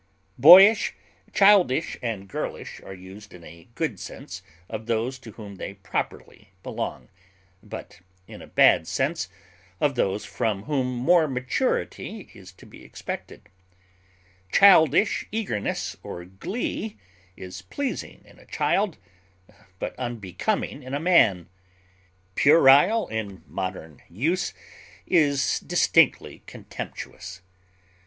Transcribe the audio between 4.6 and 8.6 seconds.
of those to whom they properly belong, but in a